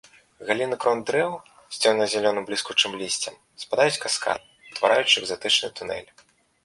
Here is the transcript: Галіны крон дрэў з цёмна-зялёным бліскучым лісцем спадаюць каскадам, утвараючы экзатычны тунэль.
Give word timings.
Галіны 0.47 0.75
крон 0.83 0.99
дрэў 1.09 1.31
з 1.75 1.91
цёмна-зялёным 1.91 2.47
бліскучым 2.47 2.91
лісцем 3.03 3.35
спадаюць 3.65 4.01
каскадам, 4.07 4.49
утвараючы 4.73 5.13
экзатычны 5.23 5.67
тунэль. 5.79 6.09